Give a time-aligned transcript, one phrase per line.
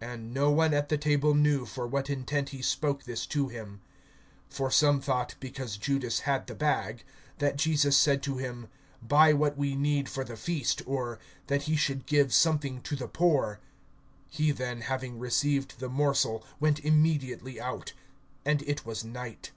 [0.00, 3.82] (28)And no one at the table knew for what intent he spoke this to him.
[4.50, 7.04] (29)For some thought, because Judas had the bag,
[7.40, 8.68] that Jesus said to him:
[9.02, 11.18] Buy what we need for the feast; or,
[11.48, 13.60] that he should give something to the poor.
[14.32, 17.92] (30)He then, having received the morsel, went immediately out;
[18.46, 19.50] and it was night.